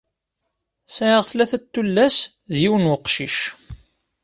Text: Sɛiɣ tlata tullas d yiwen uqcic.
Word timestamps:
Sɛiɣ 0.95 1.21
tlata 1.29 1.57
tullas 1.73 2.17
d 2.53 2.55
yiwen 2.61 2.91
uqcic. 2.95 3.37